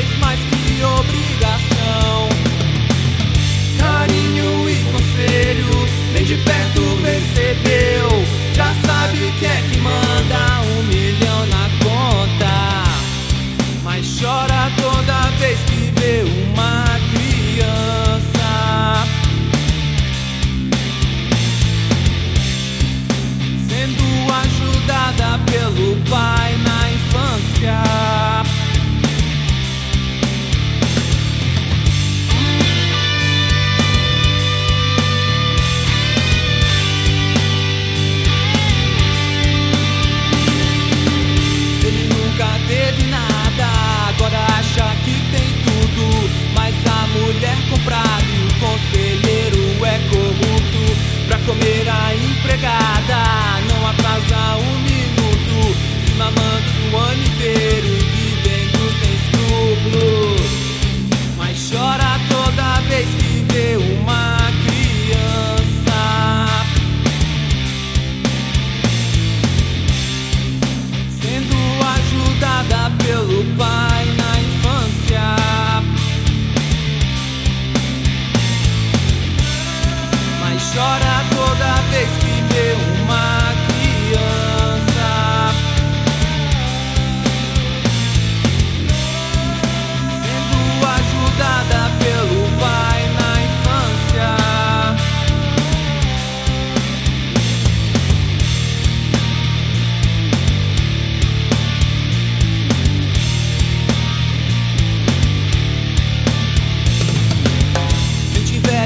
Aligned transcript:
fez 0.00 0.18
mais 0.18 0.40
que 0.40 0.82
obrigação. 0.82 2.28
Carinho 3.78 4.70
e 4.70 4.76
conselho, 4.92 5.88
nem 6.14 6.24
de 6.24 6.36
perto 6.36 6.69
atrasa 54.20 54.56
um 54.58 54.78
minuto. 54.80 55.74
Se 56.06 56.12
mamando 56.14 56.70
o 56.92 56.96
ano 56.96 57.22
inteiro 57.22 57.86
e 57.86 58.00
vivendo 58.16 58.80
sem 59.00 59.12
escrúpulos. 59.14 60.50
Mas 61.36 61.70
chora 61.70 62.20
toda 62.28 62.80
vez 62.88 63.08
que 63.18 63.44
vê 63.52 63.76
uma 63.76 64.36
criança. 64.64 65.60
sendo 71.20 71.58
ajudada 71.96 72.90
pelo 73.04 73.44
pai 73.56 74.04
na 74.16 74.32
infância. 74.40 75.28
Mas 80.40 80.62
chora 80.74 81.24
toda 81.30 81.70
vez 81.90 82.08
que 82.20 82.34
vê 82.52 82.72
uma 82.74 82.89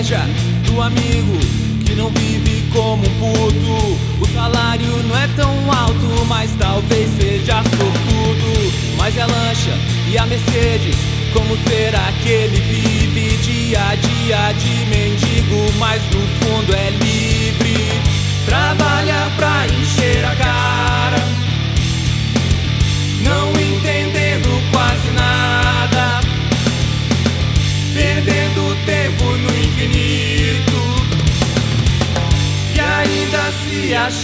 inveja 0.05 0.21
do 0.67 0.83
amigo 0.83 1.39
que 1.85 1.95
não 1.95 2.11
vive 2.11 2.63
como 2.73 3.03
um 3.03 3.19
puto. 3.19 3.99
O 4.21 4.27
salário 4.35 5.03
não 5.09 5.17
é 5.17 5.27
tão 5.29 5.51
alto, 5.73 6.27
mas 6.29 6.51
talvez 6.59 7.09
seja 7.17 7.63
sortudo. 7.63 8.73
Mas 8.99 9.17
é 9.17 9.25
lancha 9.25 9.73
e 10.11 10.19
a 10.19 10.27
Mercedes, 10.27 10.97
como 11.33 11.57
será 11.67 12.13
que 12.23 12.29
ele 12.29 12.61
vive 12.61 13.37
dia 13.39 13.81
a 13.81 13.95
dia 13.95 14.53
de 14.53 14.87
mendigo? 14.87 15.73
Mas 15.79 16.03
no 16.13 16.24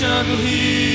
infinito 0.01 0.47
e 0.47 0.90